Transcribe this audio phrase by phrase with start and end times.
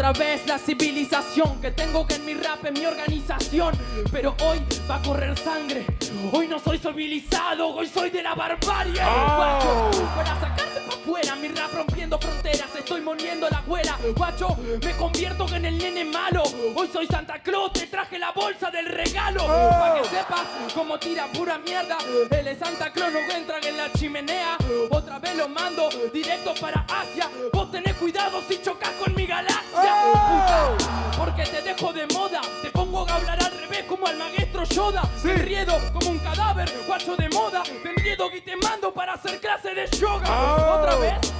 [0.00, 3.74] Otra vez la civilización que tengo que en mi rap es mi organización.
[4.10, 4.58] Pero hoy
[4.90, 5.84] va a correr sangre.
[6.32, 8.94] Hoy no soy civilizado, hoy soy de la barbarie.
[8.94, 12.74] Guacho, para sacarse para afuera, mi rap rompiendo fronteras.
[12.78, 13.98] Estoy moniendo la abuela.
[14.16, 16.44] Guacho, me convierto en el nene malo.
[16.74, 19.46] Hoy soy Santa Claus, te traje la bolsa del regalo.
[19.46, 21.98] Para que sepas cómo tira pura mierda.
[22.30, 24.56] Él es Santa Claus, no entran en la chimenea.
[24.88, 27.28] Otra vez lo mando directo para Asia.
[27.52, 29.14] Vos tenés cuidado si chocas con
[34.80, 35.02] maestro Yoda.
[35.22, 37.62] Te riedo como un cadáver, guacho de moda.
[37.62, 40.78] Te enriedo y te mando para hacer clase de yoga.
[40.78, 41.32] Otra vez.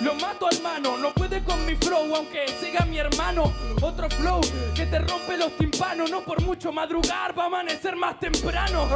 [0.00, 3.52] Lo mato al mano, no puede con mi flow, aunque siga mi hermano.
[3.82, 4.40] Otro flow
[4.74, 8.86] que te rompe los timpanos, no por mucho madrugar, va a amanecer más temprano.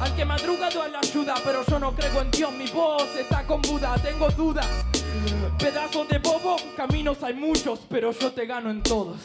[0.00, 3.44] Al que madruga doy la ayuda, pero yo no creo en Dios, mi voz está
[3.44, 4.68] con Buda, tengo dudas.
[5.58, 9.16] Pedazos de bobo, caminos hay muchos, pero yo te gano en todos.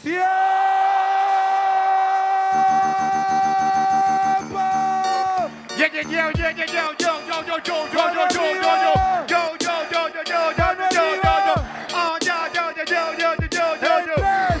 [5.76, 8.72] Yeah, yeah, yeah, yeah, yeah, yeah, yo, yo, yo, yo, yo, yo, yo, yo, yo,
[8.72, 8.96] yo,
[9.28, 11.54] yo, yo, yo, yo, yo, yo, yo, yo.
[11.94, 14.14] Oh, yo, yo, yo, yo, yo, yo, yo, yo, yo.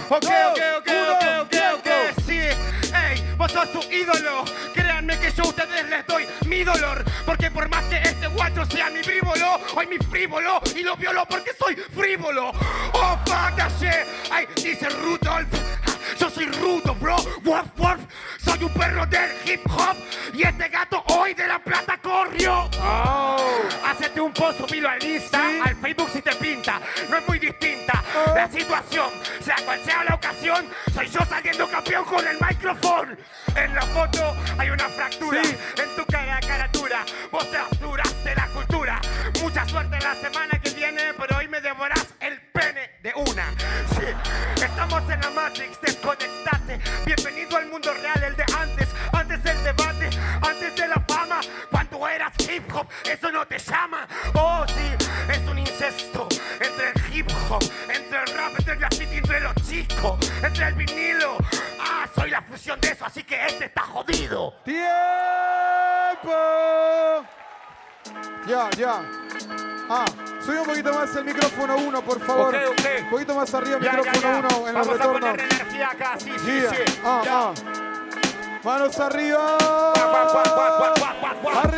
[0.08, 1.88] Ok, ok, ok, ok, ok, ok,
[2.26, 2.38] sí.
[2.94, 4.44] Ey, vos sos su ídolo.
[4.74, 7.04] Créanme que yo a ustedes les doy mi dolor.
[7.24, 11.24] Porque por más que este guacho sea mi frívolo, hoy mi frívolo y lo violo
[11.26, 12.52] porque soy frívolo.
[12.94, 14.06] Oh, fuck that shit.
[14.30, 15.46] Ay, dice Rudolph.
[16.34, 17.16] Soy rudo, bro.
[17.44, 17.98] Woof, woof.
[18.44, 19.96] Soy un perro del hip hop.
[20.32, 22.70] Y este gato hoy de la plata corrió.
[23.86, 26.80] Hacete un post, subilo al Insta, al Facebook si te pinta.
[27.10, 28.02] No es muy distinta
[28.34, 29.10] la situación.
[29.42, 33.12] Sea cual sea la ocasión, soy yo saliendo campeón con el micrófono.
[33.54, 37.04] En la foto hay una fractura en tu cara, caratura.
[37.30, 39.00] Vos te abduraste la cultura.
[39.42, 42.06] Mucha suerte la semana que viene, pero hoy me devorás
[43.02, 43.50] de una.
[43.90, 44.06] Sí,
[44.62, 46.80] estamos en la Matrix, desconectate.
[47.04, 48.88] Bienvenido al mundo real, el de antes.
[49.12, 51.40] Antes del debate, antes de la fama.
[51.70, 54.06] Cuando eras hip hop, eso no te llama.
[54.34, 56.28] Oh, sí, es un incesto
[56.60, 60.74] entre el hip hop, entre el rap, entre el graffiti, entre los chicos, entre el
[60.74, 61.36] vinilo.
[61.80, 64.54] Ah, soy la fusión de eso, así que este está jodido.
[64.64, 64.82] ¡Tiempo!
[68.46, 69.02] Ya, ya.
[69.88, 70.04] Ah,
[70.44, 72.54] sube un poquito más el micrófono uno, por favor.
[72.54, 72.86] Ok, ok.
[73.04, 74.38] Un poquito más arriba el Ya, micrófono ya.
[74.38, 75.20] uno en Vamos el a retorno.
[75.20, 76.70] poner energía acá, sí, sí, Yeah.
[76.70, 77.00] sí.
[77.04, 77.52] Ah, ah.
[78.64, 79.56] Manos arriba.
[79.94, 81.72] Guac, guac,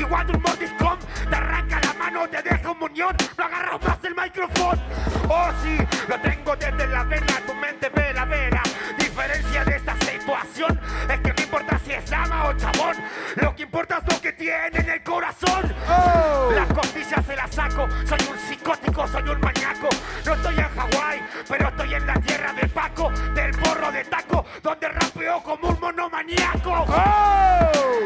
[0.00, 0.10] cabrón.
[0.10, 0.98] Igual un mordiscón.
[1.28, 3.16] Te arranca la mano, te deja un muñón.
[3.38, 4.82] No agarras más el micrófono.
[5.28, 5.78] Oh, sí,
[6.08, 7.40] lo tengo desde la vena.
[7.46, 8.62] Tu mente ve la vera.
[8.98, 12.96] Diferencia de esta situación es que no importa si es dama o chabón.
[13.36, 15.74] Lo que importa es lo que tiene en el corazón.
[15.88, 16.50] Oh.
[16.52, 17.88] Las costillas se las saco.
[18.06, 19.88] Soy un psicótico, soy un maníaco.
[20.24, 24.44] No estoy en Hawái, pero estoy en la tierra de Paco, del porro de taco,
[24.62, 26.86] donde rapeo como un monomaníaco.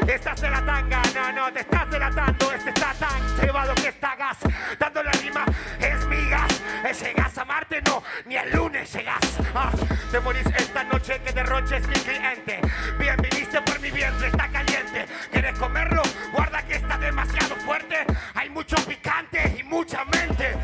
[0.07, 1.61] Estás de la tanga, no, no, te
[1.95, 2.53] delatando.
[2.53, 4.39] Este está tan cebado que está gas.
[4.79, 5.45] Dando la rima,
[5.79, 6.63] es mi gas.
[6.85, 9.21] Ese gas a Marte no, ni el lunes llegas.
[9.55, 9.71] Ah,
[10.11, 12.61] te morís esta noche que derroches mi cliente.
[12.99, 15.07] Bien, viniste por mi vientre, está caliente.
[15.31, 16.03] ¿Quieres comerlo?
[16.33, 18.05] Guarda que está demasiado fuerte.
[18.35, 20.57] Hay mucho picante y mucha mente.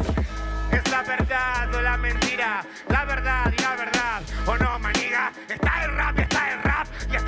[0.73, 4.23] Es la verdad o la mentira, la verdad y la verdad.
[4.47, 6.19] O no, maniga, está el rap,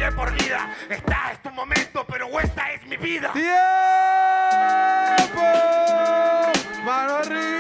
[0.05, 0.69] de por vida.
[0.89, 3.33] Está, es tu momento, pero esta es mi vida.
[3.33, 3.53] ¡Tiempo!
[6.85, 7.52] Mano arriba,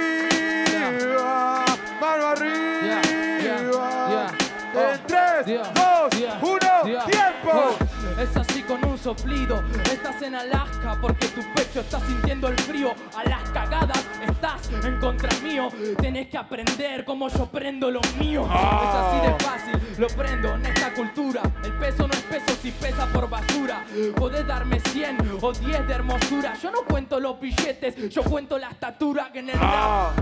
[9.02, 9.62] soplido.
[9.90, 12.94] Estás en Alaska porque tu pecho está sintiendo el frío.
[13.16, 15.70] A las cagadas estás en contra mío.
[16.00, 18.44] Tenés que aprender como yo prendo lo mío.
[18.44, 21.42] Es así de fácil, lo prendo en esta cultura.
[21.64, 23.84] El peso no es peso si pesa por basura.
[24.16, 26.54] Podés darme 100 o 10 de hermosura.
[26.62, 30.12] Yo no cuento los billetes, yo cuento la estatura que en el rap.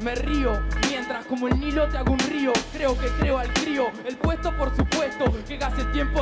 [0.00, 0.52] Me río
[0.88, 2.52] mientras como el Nilo te hago un río.
[2.72, 3.88] Creo que creo al crío.
[4.04, 6.20] El puesto, por supuesto, que hace tiempo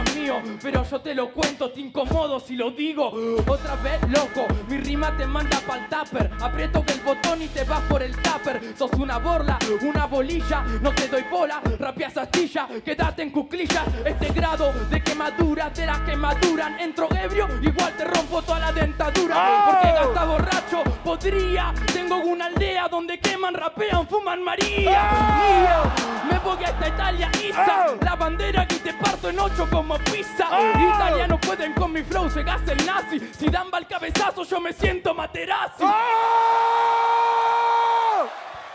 [0.63, 3.13] Pero yo te lo cuento, te incomodo si lo digo.
[3.47, 6.31] Otra vez, loco, mi rima te manda pa'l tupper.
[6.41, 8.75] Aprieto el botón y te vas por el tupper.
[8.77, 10.63] Sos una borla, una bolilla.
[10.81, 12.69] No te doy bola, rapeas astilla.
[12.85, 13.85] Quédate en cuclillas.
[14.05, 16.79] Este grado de quemadura, de las que maduran.
[16.81, 19.65] Entro ebrio, igual te rompo toda la dentadura.
[19.67, 21.73] Porque gasta borracho, podría.
[21.93, 25.11] Tengo una aldea donde queman, rapean, fuman María.
[25.37, 27.97] Mío, me voy hasta Italia, Isa.
[28.01, 30.26] La bandera que te parto en ocho como pizza.
[30.35, 33.21] Italianos pueden con mi flow, se gasta el nazi.
[33.39, 35.85] Si dan va el cabezazo, yo me siento Materazzi.
[35.85, 35.89] ¡Oh!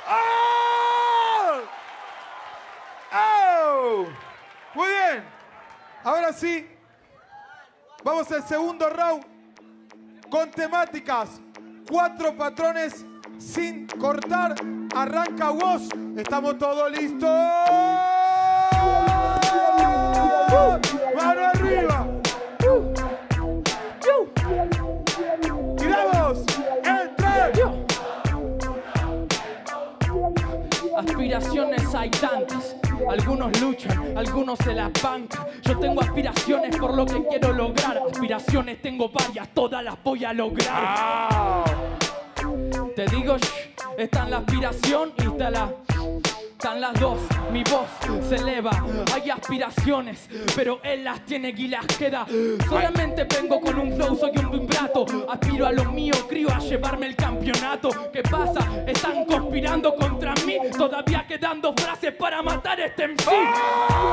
[0.09, 1.62] ¡Oh!
[3.13, 4.06] ¡Oh!
[4.74, 5.24] Muy bien.
[6.03, 6.68] Ahora sí,
[8.03, 9.25] vamos al segundo round
[10.30, 11.42] con temáticas.
[11.89, 13.06] Cuatro patrones
[13.38, 14.56] sin cortar.
[14.95, 15.83] Arranca vos.
[16.15, 17.30] Estamos todos listos.
[31.31, 32.75] Aspiraciones hay tantas.
[33.09, 35.47] Algunos luchan, algunos se las bancan.
[35.61, 38.01] Yo tengo aspiraciones por lo que quiero lograr.
[38.11, 41.63] Aspiraciones tengo varias, todas las voy a lograr.
[42.97, 43.47] Te digo, shh,
[43.97, 45.73] está en la aspiración y está la.
[46.51, 47.17] Están las dos,
[47.51, 47.87] mi voz
[48.29, 48.69] se eleva.
[49.15, 52.27] Hay aspiraciones, pero él las tiene y las queda.
[52.69, 55.05] Solamente vengo con un flow, soy un vibrato.
[55.27, 58.11] Aspiro a lo mío, crío a llevarme el campeonato.
[58.13, 58.59] ¿Qué pasa?
[59.61, 60.57] Conspirando contra mí.
[60.75, 63.27] Todavía quedando frases para matar este MC.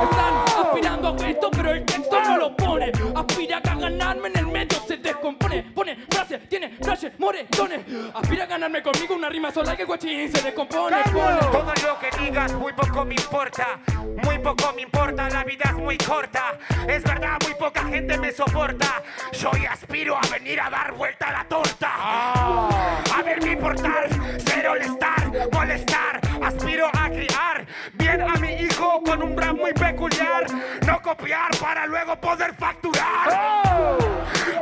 [0.02, 2.92] Están aspirando a esto, pero el texto no lo pone.
[3.14, 5.62] Aspira a ganarme en el medio, se descompone.
[5.74, 7.80] Pone frases, tiene flashes, moretones.
[8.14, 10.96] Aspira a ganarme conmigo una rima sola que guachín se descompone.
[11.04, 11.38] Pone.
[11.40, 13.80] Todo lo que digas muy poco me importa,
[14.22, 16.58] muy poco me importa, la vida es muy corta.
[16.86, 19.02] Es verdad, muy poca gente me soporta.
[19.32, 21.88] Yo hoy aspiro a venir a dar vuelta a la torta.
[21.98, 24.08] A ver mi portal,
[24.44, 25.17] cero molestar,
[25.52, 26.20] molestar.
[26.42, 30.46] Aspiro a criar bien a mi hijo con un rap muy peculiar.
[30.86, 33.98] No copiar para luego poder facturar.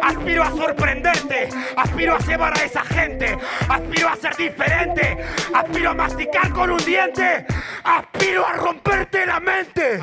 [0.03, 3.37] Aspiro a sorprenderte, aspiro a llevar a esa gente,
[3.69, 5.17] aspiro a ser diferente,
[5.59, 7.47] aspiro a masticar con un diente,
[7.83, 9.99] aspiro a romperte la mente.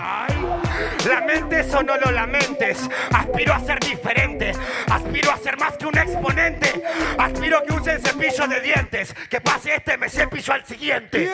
[1.06, 4.52] Lamentes o no lo lamentes, aspiro a ser diferente,
[4.90, 6.84] aspiro a ser más que un exponente,
[7.18, 11.32] aspiro que usen cepillo de dientes, que pase este me cepillo al siguiente.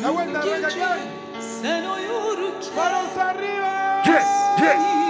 [0.00, 0.40] La vuelta,
[2.76, 4.02] Manos arriba.
[4.04, 5.09] Yeah, yeah.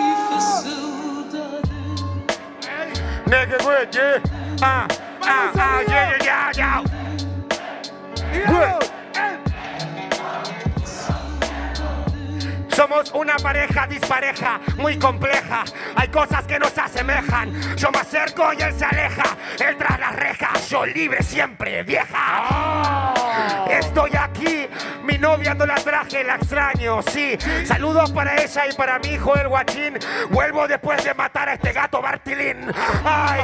[12.74, 15.64] Somos una pareja dispareja, muy compleja.
[15.94, 17.76] Hay cosas que nos asemejan.
[17.76, 19.36] Yo me acerco y él se aleja.
[19.64, 23.19] Él tras las rejas, yo libre siempre, vieja.
[23.70, 24.67] Estoy aquí,
[25.05, 27.37] mi novia no la traje, la extraño, sí.
[27.64, 29.99] Saludos para ella y para mi hijo el guachín.
[30.31, 32.67] Vuelvo después de matar a este gato Bartilín.
[33.05, 33.41] Ay,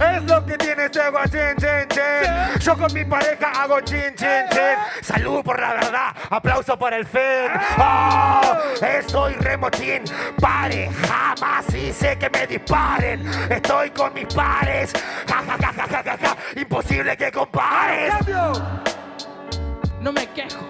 [0.00, 2.60] Es lo que tiene este guachín, chin, chin.
[2.60, 4.76] Yo con mi pareja hago chin, chin, chin.
[5.02, 7.50] Salud por la verdad, aplauso por el fin.
[7.78, 8.40] Oh,
[8.80, 10.02] estoy remotín,
[10.40, 13.26] pare, jamás hice que me disparen.
[13.50, 14.92] Estoy con mis pares,
[15.26, 16.36] ja, ja, ja, ja, ja, ja, ja.
[16.56, 18.14] imposible que compares.
[20.00, 20.64] No me quejo,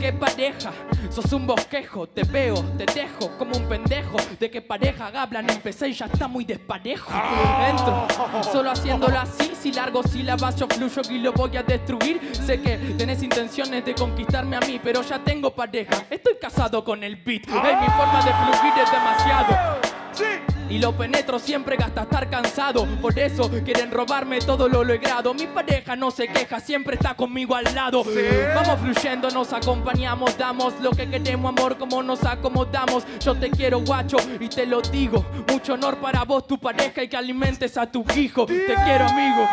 [0.00, 0.72] qué pareja,
[1.10, 4.16] sos un bosquejo, te veo, te dejo como un pendejo.
[4.38, 7.12] De qué pareja hablan, empecé y ya está muy desparejo.
[7.68, 8.06] Entro,
[8.50, 12.18] solo haciéndolo así, si largo sílabas yo fluyo y lo voy a destruir.
[12.32, 16.06] Sé que tenés intenciones de conquistarme a mí, pero ya tengo pareja.
[16.08, 19.89] Estoy casado con el beat, Ey, mi forma de fluir es demasiado.
[20.70, 22.86] Y lo penetro siempre hasta estar cansado.
[23.02, 25.34] Por eso quieren robarme todo lo logrado.
[25.34, 28.04] Mi pareja no se queja, siempre está conmigo al lado.
[28.54, 33.04] Vamos fluyendo, nos acompañamos, damos lo que queremos, amor, como nos acomodamos.
[33.18, 35.26] Yo te quiero, guacho, y te lo digo.
[35.48, 38.46] Mucho honor para vos, tu pareja, y que alimentes a tu hijo.
[38.46, 39.48] Te quiero, amigo.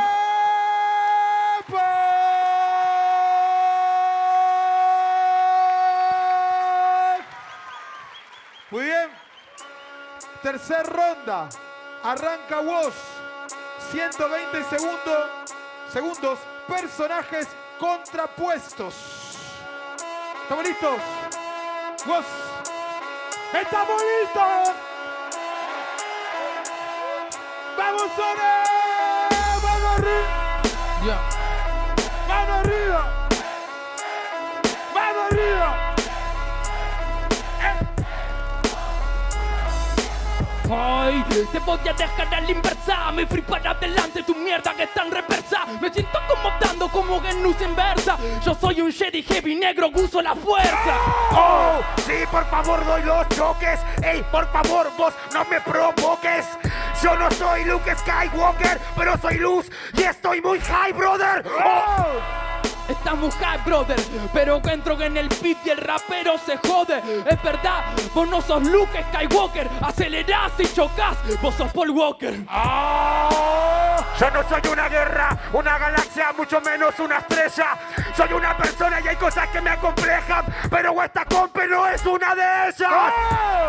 [10.48, 11.50] Tercer ronda.
[12.01, 12.94] Arranca vos.
[13.92, 15.30] 120 segundos.
[15.92, 16.39] Segundos.
[16.66, 18.96] Personajes contrapuestos.
[20.44, 20.96] ¿Estamos listos?
[22.06, 22.25] Vos.
[23.62, 24.74] ¡Estamos listos!
[27.77, 28.63] ¡Vamos, Sora!
[29.62, 30.62] ¡Vamos arriba!
[31.06, 31.37] Ya.
[40.70, 43.12] Ay, te voy a dejar a la inversa.
[43.12, 45.66] Me fui para adelante, tu mierda que están reversa.
[45.82, 48.18] Me siento como dando como Genus inversa.
[48.46, 50.96] Yo soy un Jedi heavy negro, uso la fuerza.
[51.32, 53.80] Oh, sí, por favor, doy los choques.
[54.04, 56.46] Ey, por favor, vos no me provoques.
[57.02, 61.46] Yo no soy Luke Skywalker, pero soy luz y estoy muy high, brother.
[61.48, 62.47] Oh.
[62.89, 64.00] Estamos high, brother,
[64.34, 67.00] pero que entro en el beat y el rapero se jode.
[67.29, 72.46] Es verdad, vos no sos Luke Skywalker, acelerás y chocas, vos sos Paul Walker.
[72.50, 73.77] Oh,
[74.20, 77.78] yo no soy una guerra, una galaxia, mucho menos una estrella.
[78.16, 82.34] Soy una persona y hay cosas que me acomplejan, pero esta compa no es una
[82.34, 83.14] de ellas.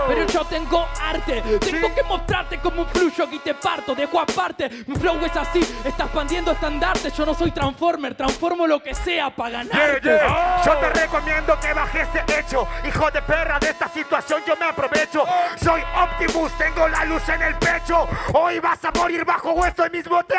[0.08, 4.70] Pero yo tengo arte, tengo que mostrarte cómo fluyo aquí te parto, dejo aparte.
[4.86, 7.12] Mi flow es así, está expandiendo estandartes.
[7.14, 10.08] Yo no soy Transformer, transformo lo que sea para Yeah, ganarte.
[10.08, 10.62] yeah.
[10.64, 12.66] Yo te recomiendo que bajes de hecho.
[12.86, 15.24] Hijo de perra, de esta situación yo me aprovecho.
[15.62, 18.08] Soy Optimus, tengo la luz en el pecho.
[18.34, 20.37] Hoy vas a morir bajo este mismo techo.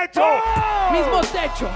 [0.93, 1.69] Mismo techo,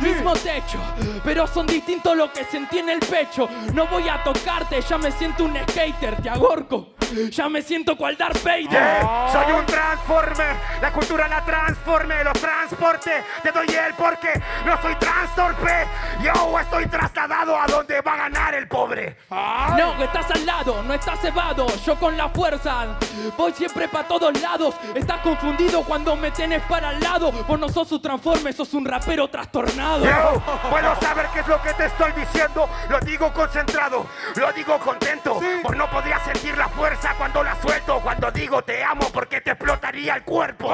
[0.00, 0.78] mismo techo,
[1.22, 3.48] pero son distintos lo que sentí en el pecho.
[3.72, 6.97] No voy a tocarte, ya me siento un skater, te agorco.
[7.30, 8.68] Ya me siento cual Darth Vader.
[8.68, 14.80] Yeah, Soy un transformer, la cultura la transforme, los transporte, te doy el porque no
[14.82, 15.86] soy transtorpe.
[16.22, 19.16] Yo estoy trasladado a donde va a ganar el pobre.
[19.30, 21.66] No, estás al lado, no estás cebado.
[21.84, 22.98] Yo con la fuerza
[23.36, 24.74] voy siempre para todos lados.
[24.94, 27.32] Estás confundido cuando me tenés para al lado.
[27.32, 30.04] Vos no sos un transforme, sos un rapero trastornado.
[30.04, 32.68] Yo puedo saber qué es lo que te estoy diciendo.
[32.90, 35.40] Lo digo concentrado, lo digo contento.
[35.62, 38.00] Por no podría sentir la fuerza cuando la suelto.
[38.00, 40.68] Cuando digo te amo porque te explotaría el cuerpo.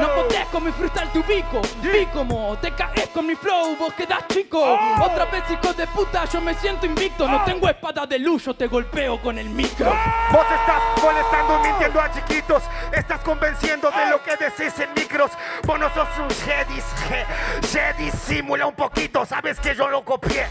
[0.00, 1.60] No podés con mi freestyle tu bico.
[1.82, 4.78] Vi como te caes con mi flow, vos quedás chico.
[5.00, 7.26] Otra vez, hijo de puta, yo me siento invicto.
[7.28, 9.92] No tengo espada de luz, yo te golpeo con el micro.
[10.32, 12.62] Vos estás molestando, mintiendo a chiquitos.
[12.92, 15.30] Estás convenciendo de lo que decís en micros.
[15.64, 16.80] Vos no sos un Jedi.
[17.08, 17.26] Je-
[17.70, 19.24] Jedi simula un poquito.
[19.26, 20.46] Sabes que yo lo copié.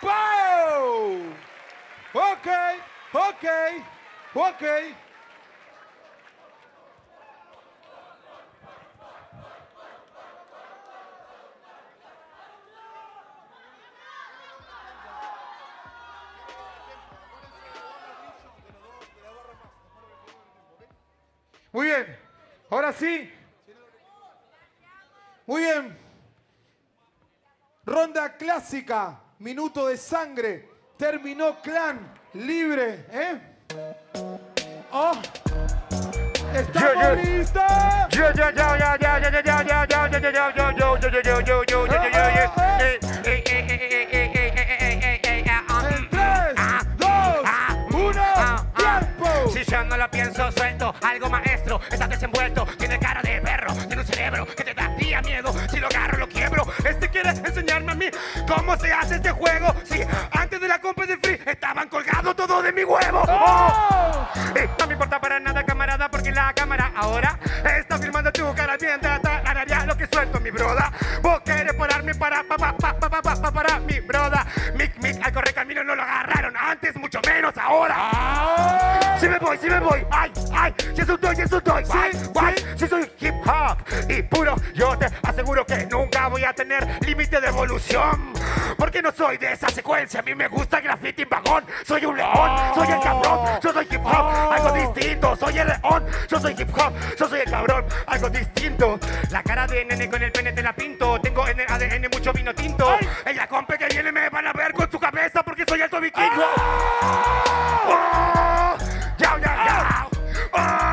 [0.00, 1.18] ¡Pow!
[2.14, 2.48] Ok,
[3.12, 3.44] ok,
[4.34, 4.62] ok.
[21.72, 22.18] Muy bien,
[22.68, 23.32] ahora sí.
[25.46, 25.98] Muy bien.
[27.84, 30.68] Ronda clásica, minuto de sangre.
[30.98, 33.51] Terminó clan libre, ¿eh?
[34.92, 35.12] Oh,
[36.54, 37.62] ¿Estamos listos?
[49.84, 51.80] no lo pienso, suelto algo maestro.
[51.90, 55.52] Está desenvuelto, tiene cara de perro, tiene un cerebro que te da día miedo.
[55.70, 56.66] Si lo agarro, lo quiebro.
[56.84, 58.06] Este quiere enseñarme a mí
[58.46, 59.74] cómo se hace este juego.
[59.84, 60.00] Sí,
[60.30, 60.51] antes
[62.60, 63.22] de mi huevo.
[63.26, 63.30] Oh.
[63.30, 64.12] oh.
[64.54, 68.76] Eh, no me importa para nada, camarada, porque la cámara ahora está filmando tu cara
[68.76, 70.92] bien Ganaría lo que suelto, mi broda.
[71.22, 74.46] Vos querés pararme para, pa, pa, pa, pa, pa, pa, para mi broda.
[74.74, 77.94] Mic, mic, al correr camino no lo agarraron antes, mucho menos ahora.
[77.96, 79.16] Ah.
[79.18, 80.06] Si sí me voy, si sí me voy.
[80.10, 81.84] Ay, ay, Jesús doy, Jesús doy
[84.08, 88.32] y puro, yo te aseguro que nunca voy a tener límite de evolución.
[88.76, 91.64] Porque no soy de esa secuencia, a mí me gusta el graffiti en vagón.
[91.86, 95.36] Soy un león, soy el cabrón, yo soy hip hop, algo distinto.
[95.36, 98.98] Soy el león, yo soy hip hop, yo soy el cabrón, algo distinto.
[99.30, 101.20] La cara de nene con el pene te la pinto.
[101.20, 102.96] Tengo en el ADN mucho vino tinto.
[103.24, 106.44] Ella compa que viene me van a ver con su cabeza porque soy alto vikingo.
[107.86, 108.76] Oh,
[109.18, 110.10] yao, yao, yao.
[110.52, 110.91] Oh.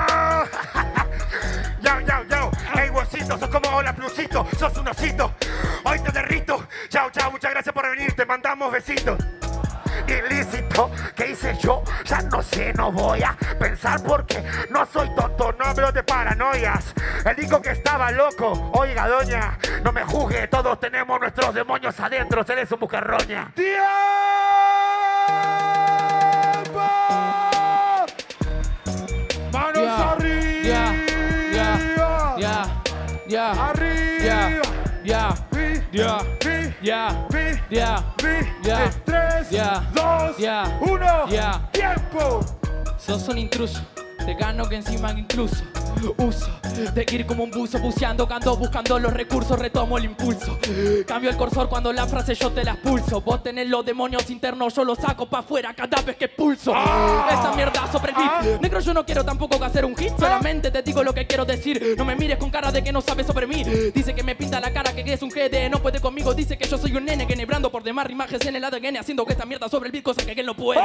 [3.50, 4.48] Como hola, plusito.
[4.58, 5.34] Sos un osito.
[5.84, 6.68] Hoy te derrito.
[6.90, 8.14] Chao, chao, muchas gracias por venir.
[8.14, 9.18] Te mandamos besitos.
[10.08, 11.84] Ilícito, ¿qué hice yo?
[12.06, 16.94] Ya no sé, no voy a pensar porque no soy tonto, no hablo de paranoias.
[17.26, 18.72] Él dijo que estaba loco.
[18.74, 23.52] Oiga, doña, no me juzgue, todos tenemos nuestros demonios adentro, él es un bucarroña.
[35.92, 36.18] ya,
[36.82, 37.28] ya,
[37.70, 38.04] ya,
[38.64, 42.42] ya, eh, tres, ya, dos, ya, uno, ya, tiempo.
[42.98, 43.82] Sos un intruso,
[44.26, 45.64] te gano que encima incluso
[46.18, 46.50] uso
[46.94, 50.58] de ir como un buzo buceando, ando buscando los recursos, retomo el impulso.
[51.08, 53.22] Cambio el cursor cuando la frase yo te la expulso.
[53.22, 56.72] Vos tenés los demonios internos, yo los saco pa' afuera cada vez que pulso.
[56.72, 58.62] Esa mierda sobre el beat.
[58.62, 61.96] Negro, yo no quiero tampoco hacer un hit, solamente te digo lo que quiero decir.
[61.98, 63.64] No me mires con cara de que no sabes sobre mí.
[63.94, 66.34] Dice que me pinta la cara, que es un GD, no puede conmigo.
[66.34, 69.26] Dice que yo soy un nene, que nebrando por demás rimajes en el ADN, haciendo
[69.26, 70.82] que esta mierda sobre el beat, cosa que él no puede.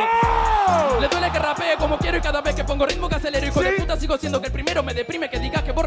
[1.01, 3.47] Le duele que rapee como quiero y cada vez que pongo ritmo que acelero.
[3.47, 5.83] Hijo de puta, sigo siendo que el primero me deprime que digas que vos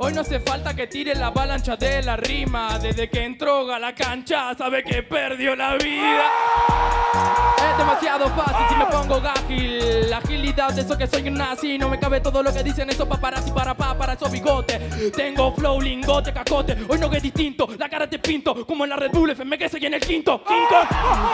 [0.00, 2.78] Hoy no hace falta que tire la avalancha de la rima.
[2.78, 6.22] Desde que entró a la cancha, sabe que perdió la vida.
[7.56, 10.08] Es demasiado fácil si me pongo ágil.
[10.08, 11.78] La agilidad de eso que soy un nazi.
[11.78, 15.12] No me cabe todo lo que dicen esos paparazzi para pa, para esos bigotes.
[15.12, 16.76] Tengo flow, lingote, cacote.
[16.88, 17.68] Hoy no que es distinto.
[17.76, 18.64] La cara te pinto.
[18.64, 20.44] Como en la Red Bull FM que soy en el quinto.
[20.44, 20.86] King Kong.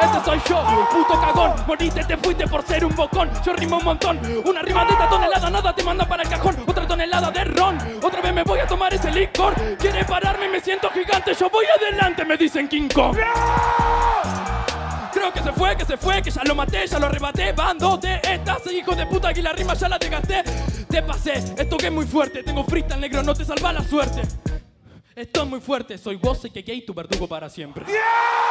[0.02, 1.52] Este soy yo, puto cagón.
[1.66, 3.30] Moriste, te fuiste por ser un bocón.
[3.44, 4.18] Yo rimo un montón.
[4.46, 6.56] Una rima de esta tonelada, nada te manda para el cajón.
[6.66, 7.76] Otra tonelada de ron.
[8.02, 9.54] Otra vez me voy a tomar ese licor.
[9.78, 11.34] Quiere pararme, me siento gigante.
[11.34, 13.16] Yo voy adelante, me dicen King Kong.
[15.12, 17.52] Creo que se fue, que se fue, que ya lo maté, ya lo arrebaté.
[17.52, 20.42] Bando de estas, hijo de puta, aquí la rima ya la desgasté.
[20.88, 22.42] Te pasé, esto que es muy fuerte.
[22.42, 24.22] Tengo freestyle negro, no te salva la suerte.
[25.14, 27.84] Esto es muy fuerte, soy vos y que gay, tu verdugo para siempre.
[27.84, 28.43] ¡Mano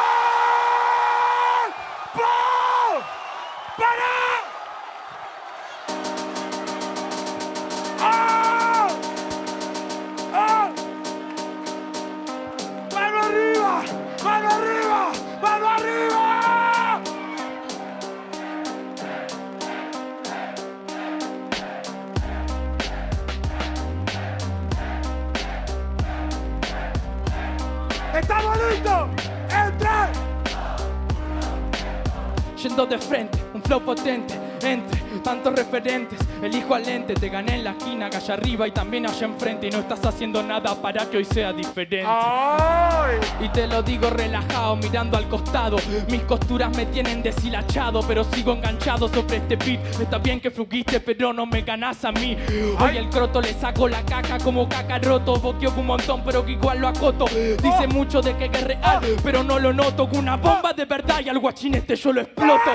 [36.42, 39.68] Elijo al lente, te gané en la esquina, que allá arriba y también allá enfrente.
[39.68, 42.04] Y no estás haciendo nada para que hoy sea diferente.
[42.06, 43.18] ¡Ay!
[43.40, 45.76] Y te lo digo relajado, mirando al costado.
[46.10, 50.00] Mis costuras me tienen deshilachado, pero sigo enganchado sobre este beat.
[50.00, 52.36] Está bien que frugiste, pero no me ganas a mí.
[52.78, 55.36] Hoy el croto le saco la caca como cacaroto.
[55.36, 57.26] Boqueo un montón, pero que igual lo acoto.
[57.26, 60.08] Dice mucho de que es real, pero no lo noto.
[60.08, 62.70] Con una bomba de verdad y al guachín este yo lo exploto.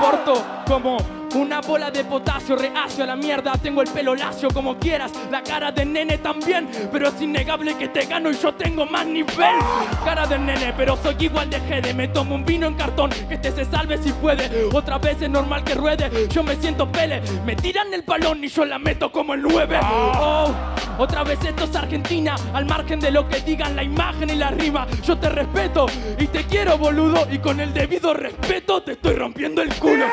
[0.00, 3.52] Porto como una bola de potasio, reacio a la mierda.
[3.62, 6.68] Tengo el pelo lacio como quieras, la cara de nene también.
[6.92, 9.56] Pero es innegable que te gano y yo tengo más nivel.
[10.04, 11.94] Cara de nene, pero soy igual de jede.
[11.94, 14.68] Me tomo un vino en cartón, que este se salve si puede.
[14.72, 17.22] Otra vez es normal que ruede, yo me siento pele.
[17.44, 19.80] Me tiran el balón y yo la meto como el 9.
[19.82, 20.52] Oh,
[20.98, 24.50] otra vez esto es Argentina, al margen de lo que digan la imagen y la
[24.50, 24.86] rima.
[25.04, 25.86] Yo te respeto
[26.18, 27.26] y te quiero, boludo.
[27.30, 30.06] Y con el debido respeto te estoy rompiendo el culo.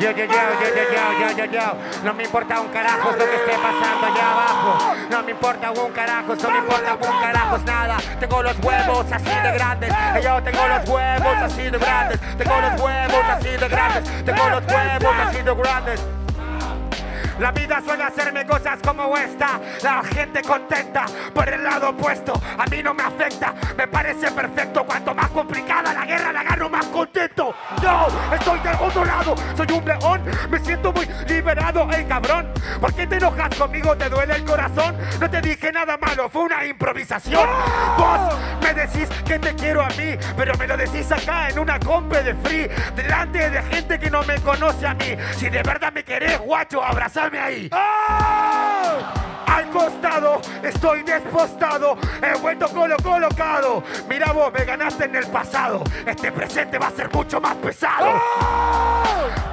[0.00, 1.76] Yo, yo, yo, yo, yo, yo, yo, yo, yo.
[2.02, 4.94] No me importa un carajo lo que esté pasando allá abajo.
[5.10, 7.96] No me importa un carajo, no me importa un carajo nada.
[8.18, 9.92] Tengo los huevos así de grandes.
[10.24, 12.20] Yo tengo los huevos así de grandes.
[12.38, 14.24] Tengo los huevos así de grandes.
[14.24, 16.19] Tengo los huevos así de grandes.
[17.40, 19.58] La vida suele hacerme cosas como esta.
[19.82, 22.34] La gente contenta por el lado opuesto.
[22.58, 23.54] A mí no me afecta.
[23.78, 24.84] Me parece perfecto.
[24.84, 27.54] Cuanto más complicada la guerra, la gano más contento.
[27.82, 29.34] No, estoy del otro lado.
[29.56, 30.22] Soy un león.
[30.50, 32.52] Me siento muy liberado, el cabrón.
[32.78, 33.96] ¿Por qué te enojas conmigo?
[33.96, 34.94] ¿Te duele el corazón?
[35.18, 36.28] No te dije nada malo.
[36.28, 37.48] Fue una improvisación.
[37.96, 38.20] Vos
[38.60, 40.14] me decís que te quiero a mí.
[40.36, 42.68] Pero me lo decís acá en una compe de free.
[42.94, 45.16] Delante de gente que no me conoce a mí.
[45.38, 47.70] Si de verdad me querés, guacho, abrazame Guilherme aí!
[47.72, 49.29] Oh!
[49.50, 53.82] Al costado, estoy despostado, he vuelto colo colocado.
[54.08, 55.82] Mira vos, me ganaste en el pasado.
[56.06, 58.20] Este presente va a ser mucho más pesado.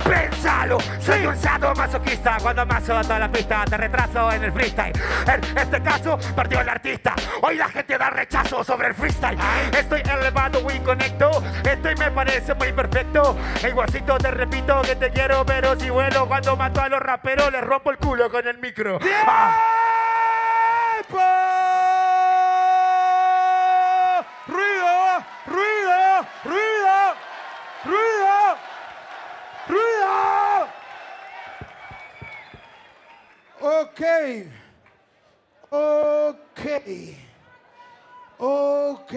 [0.03, 2.37] Pensalo, soy un sado masoquista.
[2.41, 4.93] Cuando amaso a toda la pista, te retraso en el freestyle.
[5.25, 7.15] En este caso, perdió el artista.
[7.41, 9.37] Hoy la gente da rechazo sobre el freestyle.
[9.77, 11.43] Estoy elevado y conecto.
[11.63, 13.35] Esto y me parece muy perfecto.
[13.67, 17.61] Igualcito te repito que te quiero, pero si vuelo cuando mato a los raperos, les
[17.61, 18.99] rompo el culo con el micro.
[19.25, 19.86] Ah.
[21.07, 21.23] ¡Tiempo!
[24.47, 25.23] ¡Ruido!
[25.45, 26.27] ¡Ruido!
[26.43, 27.15] ¡Ruido!
[27.85, 28.57] ¡Ruido!
[29.67, 30.67] ¡Ruido!
[33.61, 34.01] Ok.
[35.69, 36.61] Ok.
[38.39, 39.13] Ok.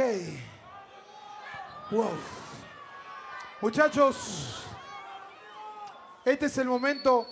[1.91, 2.19] Wow.
[3.61, 4.65] Muchachos,
[6.25, 7.27] este es el momento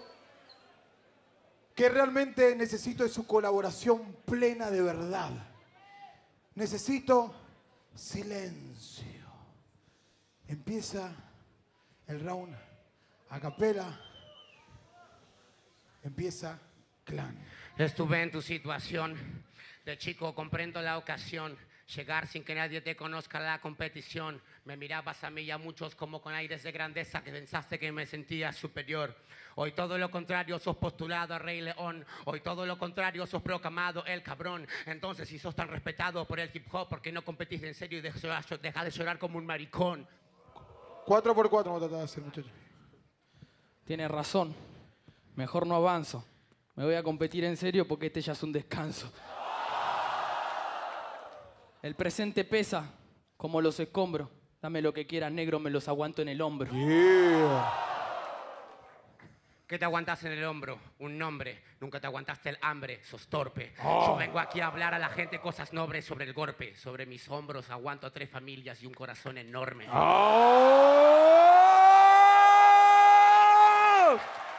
[1.78, 5.30] que realmente necesito de su colaboración plena de verdad.
[6.56, 7.32] Necesito
[7.94, 9.22] silencio.
[10.48, 11.14] Empieza
[12.08, 12.52] el round
[13.30, 13.96] A capela.
[16.02, 16.58] Empieza
[17.04, 17.38] clan.
[17.76, 19.44] Estuve en tu situación.
[19.84, 21.56] De chico comprendo la ocasión.
[21.94, 24.42] Llegar sin que nadie te conozca la competición.
[24.66, 27.90] Me mirabas a mí y a muchos como con aires de grandeza que pensaste que
[27.90, 29.16] me sentía superior.
[29.54, 32.04] Hoy todo lo contrario, sos postulado a Rey León.
[32.26, 34.68] Hoy todo lo contrario, sos proclamado el cabrón.
[34.84, 37.98] Entonces, si sos tan respetado por el hip hop, ¿por qué no competís en serio
[37.98, 40.06] y deja de llorar como un maricón?
[41.06, 42.52] 4 por 4 vamos a tratar de hacer, muchachos.
[43.86, 44.54] Tienes razón.
[45.36, 46.22] Mejor no avanzo.
[46.76, 49.10] Me voy a competir en serio porque este ya es un descanso.
[51.82, 52.92] El presente pesa
[53.36, 54.28] como los escombros.
[54.60, 56.72] Dame lo que quieras, negro, me los aguanto en el hombro.
[56.72, 57.72] Yeah.
[59.68, 60.80] ¿Qué te aguantas en el hombro?
[60.98, 61.62] Un nombre.
[61.78, 63.74] Nunca te aguantaste el hambre, sos torpe.
[63.80, 66.74] Yo vengo aquí a hablar a la gente cosas nobles sobre el golpe.
[66.74, 69.86] Sobre mis hombros aguanto a tres familias y un corazón enorme.
[69.92, 70.98] Oh!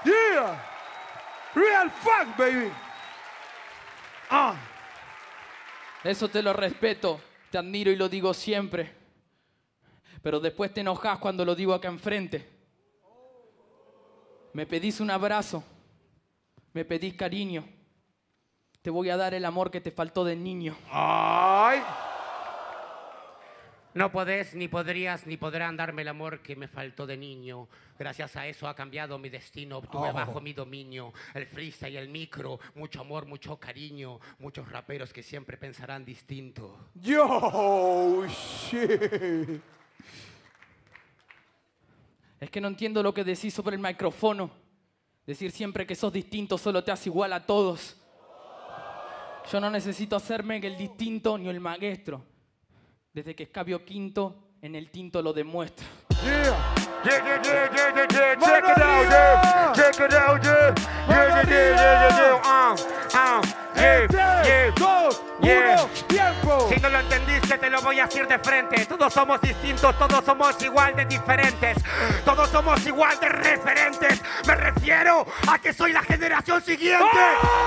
[0.05, 0.63] Yeah.
[1.53, 2.71] Real fuck, baby.
[4.29, 4.55] Ah.
[6.03, 7.19] Eso te lo respeto,
[7.51, 8.93] te admiro y lo digo siempre.
[10.21, 12.47] Pero después te enojas cuando lo digo acá enfrente.
[14.53, 15.63] Me pedís un abrazo,
[16.73, 17.65] me pedís cariño.
[18.81, 20.75] Te voy a dar el amor que te faltó de niño.
[20.89, 21.81] Ay.
[23.99, 27.67] No podés, ni podrías, ni podrán darme el amor que me faltó de niño.
[27.97, 29.79] Gracias a eso ha cambiado mi destino.
[29.79, 30.13] Obtuve Oh.
[30.13, 32.61] bajo mi dominio el freestyle y el micro.
[32.75, 34.21] Mucho amor, mucho cariño.
[34.39, 36.91] Muchos raperos que siempre pensarán distinto.
[36.95, 39.59] Yo, shit.
[42.39, 44.49] Es que no entiendo lo que decís sobre el micrófono.
[45.27, 47.97] Decir siempre que sos distinto solo te hace igual a todos.
[49.51, 52.28] Yo no necesito hacerme el distinto ni el maestro.
[53.11, 55.87] Desde que escabio quinto, en el tinto lo demuestro.
[56.23, 56.53] Yeah.
[57.03, 58.35] Yeah, yeah, yeah, yeah, yeah, yeah.
[58.35, 59.39] Mano Check it out, yeah.
[59.39, 59.73] arriba.
[59.75, 60.75] Check it out, yeah.
[61.07, 62.41] Yeah, yeah, yeah, yeah, yeah, yeah.
[62.43, 62.75] Uh,
[63.13, 63.41] uh,
[63.75, 64.41] yeah, yeah.
[64.43, 65.75] Tres, dos, Yeah.
[65.75, 66.67] uno, tiempo.
[66.69, 68.85] Si no lo entendiste, te lo voy a decir de frente.
[68.85, 71.77] Todos somos distintos, todos somos igual de diferentes.
[72.25, 74.21] Todos somos igual de referentes.
[74.45, 77.05] Me refiero a que soy la generación siguiente.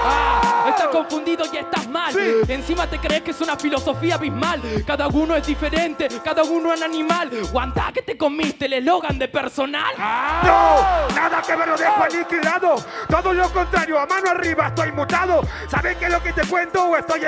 [0.05, 2.13] Ah, estás confundido y estás mal.
[2.13, 2.53] Sí.
[2.53, 4.61] Encima te crees que es una filosofía abismal.
[4.87, 7.31] Cada uno es diferente, cada uno es un animal.
[7.51, 9.95] Guantá que te comiste el eslogan de personal.
[9.97, 12.77] No, nada que me lo dejo aniquilado.
[13.09, 15.43] Todo lo contrario, a mano arriba estoy mutado.
[15.69, 17.25] ¿Sabes qué es lo que te cuento o estoy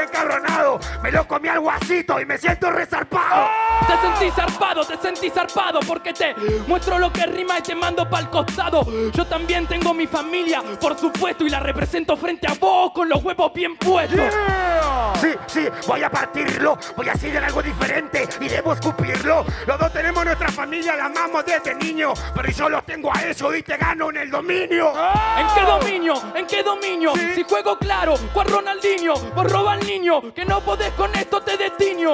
[1.03, 3.49] Me lo comí al guasito y me siento resarpado.
[3.87, 6.35] Te sentís zarpado, te sentís zarpado porque te
[6.67, 8.87] muestro lo que rima y te mando pa'l costado.
[9.13, 13.23] Yo también tengo mi familia, por supuesto, y la represento frente a vos con los
[13.23, 14.19] huevos bien puestos.
[14.19, 14.94] Yeah.
[15.25, 19.47] Sí, sí, voy a partirlo, voy a hacer algo diferente y debo escupirlo.
[19.67, 23.55] Los dos tenemos nuestra familia, la amamos desde niño, pero yo los tengo a eso
[23.55, 24.93] y te gano en el dominio.
[25.39, 26.23] ¿En qué dominio?
[26.35, 27.15] ¿En qué dominio?
[27.35, 31.57] Si juego claro, cual Ronaldinho, vos roba al niño, que no podés con esto te
[31.57, 32.13] destiño.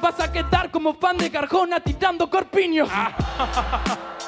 [0.00, 2.88] Vas a quedar como fan de Garjona tirando corpiños.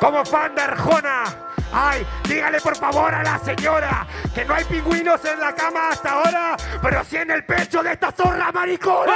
[0.01, 1.54] Como fan de Arjona.
[1.77, 6.13] Ay, dígale por favor a la señora que no hay pingüinos en la cama hasta
[6.13, 9.13] ahora, pero sí en el pecho de esta zorra maricona.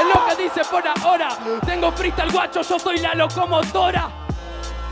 [0.00, 1.28] Es lo que dice por ahora.
[1.66, 4.08] Tengo freestyle guacho, yo soy la locomotora.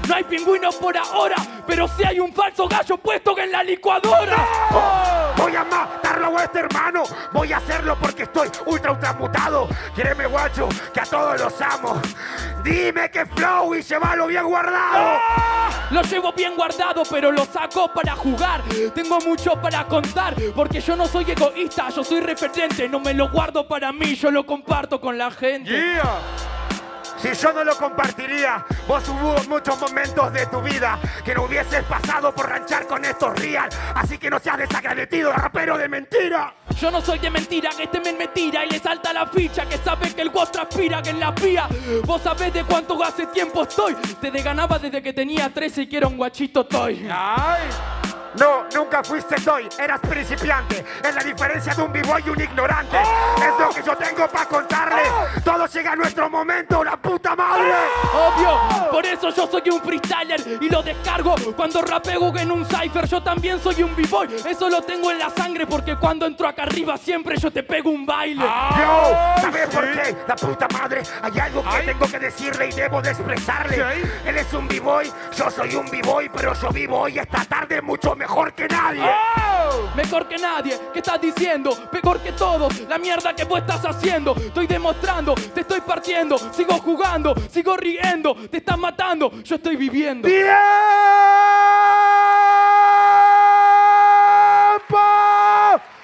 [0.06, 4.36] No hay pingüinos por ahora, pero sí hay un falso gallo puesto en la licuadora.
[5.36, 5.99] Voy a a
[6.40, 7.04] este hermano.
[7.32, 9.68] Voy a hacerlo porque estoy ultra ultra mutado.
[9.94, 12.00] Créeme, guacho, que a todos los amo.
[12.62, 15.18] Dime que flow y llévalo bien guardado.
[15.90, 18.62] Lo llevo bien guardado, pero lo saco para jugar.
[18.94, 22.88] Tengo mucho para contar, porque yo no soy egoísta, yo soy referente.
[22.88, 25.70] No me lo guardo para mí, yo lo comparto con la gente.
[25.70, 26.59] Yeah.
[27.20, 31.84] Si yo no lo compartiría, vos hubo muchos momentos de tu vida que no hubieses
[31.84, 33.68] pasado por ranchar con estos real.
[33.94, 36.54] Así que no seas desagradecido, rapero de mentira.
[36.80, 39.66] Yo no soy de mentira, que este men me tira y le salta la ficha,
[39.66, 41.68] que sabe que el guas transpira, que en la pía.
[42.06, 43.94] Vos sabés de cuánto hace tiempo estoy.
[44.18, 47.06] Te deganaba desde que tenía 13 y que era un guachito toy.
[47.10, 48.09] Ay.
[48.38, 50.84] No, nunca fuiste soy, eras principiante.
[51.02, 52.96] Es la diferencia de un b-boy y un ignorante.
[52.98, 55.02] Es lo que yo tengo para contarle.
[55.44, 57.72] Todo llega a nuestro momento, la puta madre.
[58.14, 63.06] Obvio, por eso yo soy un freestyler y lo descargo cuando rapeo en un cipher.
[63.08, 66.62] Yo también soy un b-boy, eso lo tengo en la sangre porque cuando entro acá
[66.62, 68.44] arriba siempre yo te pego un baile.
[68.44, 70.16] Yo, ¿sabes por qué?
[70.28, 73.84] La puta madre, hay algo que tengo que decirle y debo de expresarle.
[74.24, 78.14] Él es un b-boy, yo soy un b-boy, pero yo vivo hoy esta tarde mucho
[78.20, 79.10] mejor que nadie.
[79.96, 81.70] Mejor que nadie, ¿qué estás diciendo?
[81.90, 84.34] Mejor que todos, la mierda que vos estás haciendo.
[84.36, 90.28] Estoy demostrando, te estoy partiendo, sigo jugando, sigo riendo, te estás matando, yo estoy viviendo.
[90.28, 90.50] ¡Tiempo!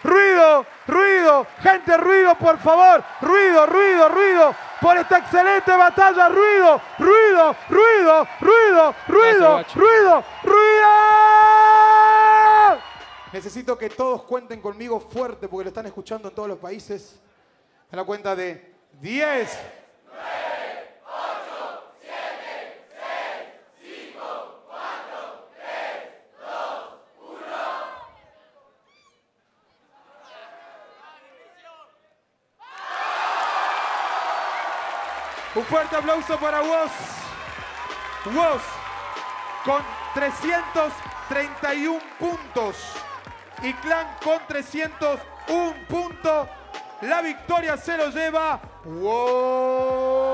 [0.02, 3.05] Ruido, ruido, gente, ruido, por favor.
[3.20, 4.55] Ruido, ruido, ruido.
[4.81, 11.65] Por esta excelente batalla, ruido, ruido, ruido, ruido, ruido, ruido, ruido.
[13.37, 17.20] Necesito que todos cuenten conmigo fuerte porque lo están escuchando en todos los países.
[17.92, 19.59] A la cuenta de 10.
[35.57, 36.92] Un fuerte aplauso para Woz.
[38.35, 38.62] Woz
[39.62, 39.83] con
[40.14, 43.06] 331 puntos
[43.62, 46.49] y Clan con 301 puntos.
[47.03, 50.26] La victoria se lo lleva Woz.